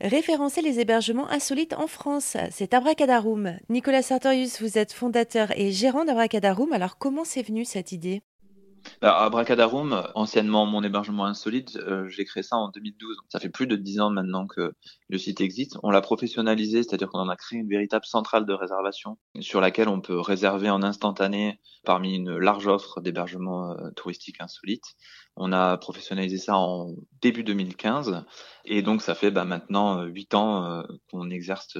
[0.00, 3.56] Référencer les hébergements insolites en France, c'est Abracadarum.
[3.68, 6.72] Nicolas Sartorius, vous êtes fondateur et gérant d'Abracadarum.
[6.72, 8.22] Alors comment c'est venu cette idée?
[9.00, 13.16] Alors, Abracadarum, anciennement mon hébergement insolite, euh, j'ai créé ça en 2012.
[13.28, 14.74] Ça fait plus de dix ans maintenant que
[15.08, 15.78] le site existe.
[15.82, 19.88] On l'a professionnalisé, c'est-à-dire qu'on en a créé une véritable centrale de réservation sur laquelle
[19.88, 24.96] on peut réserver en instantané parmi une large offre d'hébergements euh, touristiques insolites.
[25.36, 28.24] On a professionnalisé ça en début 2015
[28.64, 31.78] et donc ça fait bah, maintenant euh, huit ans qu'on exerce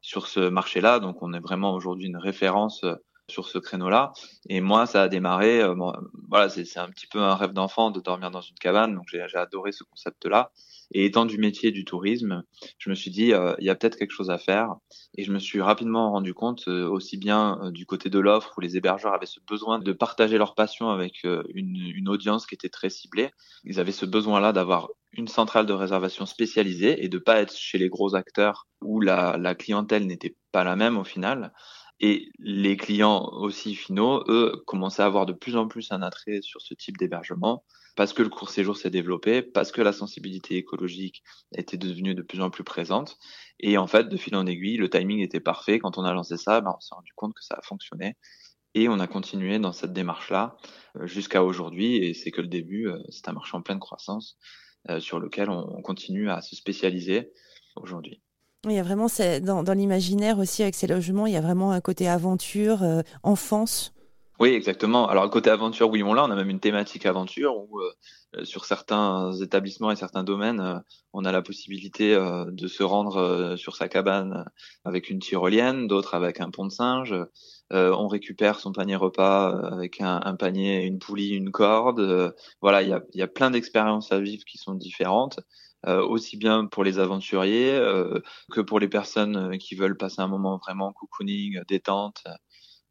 [0.00, 1.00] sur ce marché-là.
[1.00, 2.84] Donc on est vraiment aujourd'hui une référence
[3.30, 4.12] sur ce créneau-là.
[4.48, 5.62] Et moi, ça a démarré.
[5.62, 5.74] Euh,
[6.28, 8.94] voilà, c'est un petit peu un rêve d'enfant de dormir dans une cabane.
[8.94, 10.52] Donc j'ai adoré ce concept-là.
[10.92, 12.42] Et étant du métier du tourisme,
[12.78, 14.74] je me suis dit, euh, il y a peut-être quelque chose à faire.
[15.16, 18.60] Et je me suis rapidement rendu compte, euh, aussi bien du côté de l'offre, où
[18.60, 22.90] les hébergeurs avaient ce besoin de partager leur passion avec une, audience qui était très
[22.90, 23.30] ciblée.
[23.64, 27.78] Ils avaient ce besoin-là d'avoir une centrale de réservation spécialisée et de pas être chez
[27.78, 31.52] les gros acteurs où la, la clientèle n'était pas la même au final.
[32.00, 36.40] Et les clients aussi finaux, eux, commençaient à avoir de plus en plus un attrait
[36.42, 37.64] sur ce type d'hébergement
[37.96, 41.22] parce que le court séjour s'est développé, parce que la sensibilité écologique
[41.54, 43.18] était devenue de plus en plus présente.
[43.58, 45.78] Et en fait, de fil en aiguille, le timing était parfait.
[45.78, 48.16] Quand on a lancé ça, ben, on s'est rendu compte que ça a fonctionné.
[48.74, 50.56] Et on a continué dans cette démarche-là
[50.96, 51.96] euh, jusqu'à aujourd'hui.
[51.96, 54.38] Et c'est que le début, euh, c'est un marché en pleine croissance
[54.88, 57.32] euh, sur lequel on continue à se spécialiser
[57.76, 58.22] aujourd'hui.
[58.68, 59.06] Il y a vraiment,
[59.40, 63.94] dans, l'imaginaire aussi avec ces logements, il y a vraiment un côté aventure, euh, enfance.
[64.38, 65.08] Oui, exactement.
[65.08, 66.24] Alors, côté aventure, oui, on l'a.
[66.24, 67.90] On a même une thématique aventure où, euh,
[68.36, 70.82] euh, sur certains établissements et certains domaines,
[71.14, 74.44] on a la possibilité de se rendre sur sa cabane
[74.84, 77.14] avec une tyrolienne, d'autres avec un pont de singe.
[77.70, 82.32] on récupère son panier repas avec un, panier, une poulie, une corde.
[82.60, 85.40] voilà, il y a plein d'expériences à vivre qui sont différentes.
[85.86, 88.20] Euh, aussi bien pour les aventuriers euh,
[88.52, 92.24] que pour les personnes euh, qui veulent passer un moment vraiment cocooning, détente,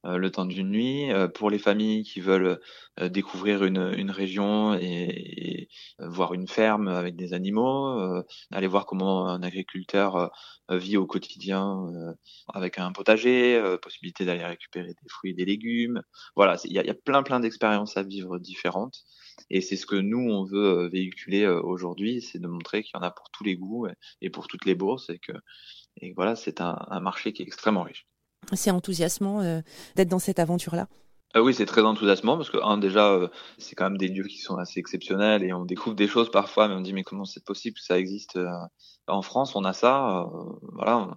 [0.05, 2.61] le temps d'une nuit, pour les familles qui veulent
[3.02, 5.67] découvrir une, une région et,
[5.99, 10.31] voir une ferme avec des animaux, aller voir comment un agriculteur
[10.69, 11.85] vit au quotidien
[12.53, 16.02] avec un potager, possibilité d'aller récupérer des fruits et des légumes.
[16.37, 19.03] Voilà, il y a, y a plein plein d'expériences à vivre différentes.
[19.49, 22.92] Et c'est ce que nous, on veut euh, véhiculer euh, aujourd'hui, c'est de montrer qu'il
[22.95, 23.87] y en a pour tous les goûts
[24.21, 25.33] et pour toutes les bourses et que
[26.02, 28.08] et voilà, c'est un, marché qui est extrêmement riche.
[28.54, 29.59] C'est enthousiasmant euh,
[29.95, 30.88] d'être dans cette aventure-là.
[31.36, 34.55] oui, c'est très enthousiasmant parce que un, déjà, c'est quand même des lieux qui sont
[34.55, 37.76] assez exceptionnels et on découvre des choses parfois, mais on dit mais comment c'est possible
[37.76, 38.39] que ça existe
[39.08, 39.55] en France?
[39.55, 40.30] On a ça,
[40.73, 41.09] voilà.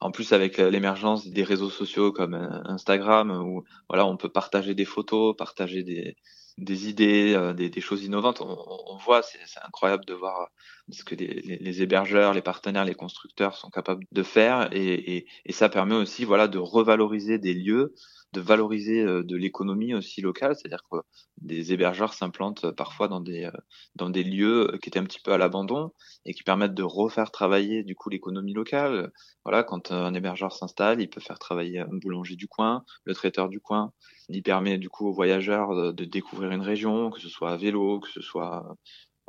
[0.00, 2.34] En plus, avec l'émergence des réseaux sociaux comme
[2.66, 6.16] Instagram, où voilà, on peut partager des photos, partager des,
[6.58, 8.40] des idées, euh, des, choses innovantes.
[8.40, 10.50] On voit, c'est incroyable de voir
[10.90, 15.68] ce que les, hébergeurs, les partenaires, les constructeurs sont capables de faire, et, et, ça
[15.68, 17.94] permet aussi, voilà, de revaloriser des lieux
[18.32, 20.98] de valoriser euh, de l'économie aussi locale, c'est-à-dire que
[21.38, 23.52] des hébergeurs s'implantent parfois dans des euh,
[23.94, 25.92] dans des lieux qui étaient un petit peu à l'abandon
[26.26, 29.12] et qui permettent de refaire travailler du coup l'économie locale.
[29.44, 33.48] Voilà, quand un hébergeur s'installe, il peut faire travailler un boulanger du coin, le traiteur
[33.48, 33.92] du coin.
[34.28, 38.00] Il permet du coup aux voyageurs de, découvrir une région, que ce soit à vélo,
[38.00, 38.76] que ce soit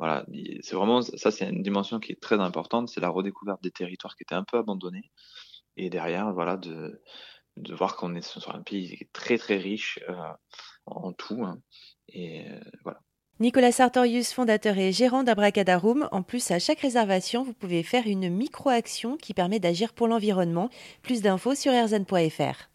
[0.00, 0.24] voilà,
[0.62, 4.16] c'est vraiment ça, c'est une dimension qui est très importante, c'est la redécouverte des territoires
[4.16, 5.10] qui étaient un peu abandonnés.
[5.76, 7.02] Et derrière, voilà, de,
[7.58, 10.16] de voir qu'on est sur un pays très très riche euh,
[10.86, 11.44] en tout.
[11.44, 11.60] Hein.
[12.08, 13.00] Et euh, voilà.
[13.40, 16.08] Nicolas Sartorius, fondateur et gérant d'Abracadarum.
[16.12, 20.70] En plus, à chaque réservation, vous pouvez faire une micro-action qui permet d'agir pour l'environnement.
[21.02, 22.69] Plus d'infos sur erzen.fr.